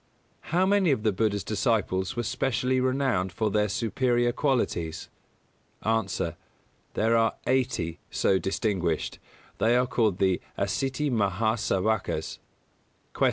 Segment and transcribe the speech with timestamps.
[0.49, 5.09] How many of the Buddha's disciples were specially renowned for their superior qualities?
[5.83, 6.03] A.
[6.95, 9.19] There are eighty so distinguished.
[9.59, 12.39] They are called the Asīti Mahā Sāvakas.
[12.39, 12.39] 250.
[12.41, 12.41] Q.